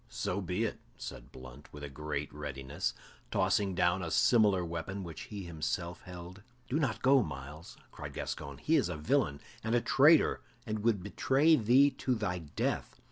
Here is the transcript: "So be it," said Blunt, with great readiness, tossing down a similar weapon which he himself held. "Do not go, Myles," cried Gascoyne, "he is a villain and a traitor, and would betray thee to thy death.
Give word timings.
"So 0.09 0.41
be 0.41 0.63
it," 0.63 0.79
said 0.97 1.31
Blunt, 1.31 1.71
with 1.71 1.93
great 1.93 2.33
readiness, 2.33 2.95
tossing 3.29 3.75
down 3.75 4.01
a 4.01 4.09
similar 4.09 4.65
weapon 4.65 5.03
which 5.03 5.25
he 5.29 5.43
himself 5.43 6.01
held. 6.01 6.41
"Do 6.67 6.79
not 6.79 7.03
go, 7.03 7.21
Myles," 7.21 7.77
cried 7.91 8.15
Gascoyne, 8.15 8.57
"he 8.57 8.77
is 8.77 8.89
a 8.89 8.97
villain 8.97 9.41
and 9.63 9.75
a 9.75 9.79
traitor, 9.81 10.41
and 10.65 10.79
would 10.79 11.03
betray 11.03 11.55
thee 11.55 11.91
to 11.91 12.15
thy 12.15 12.39
death. 12.39 12.97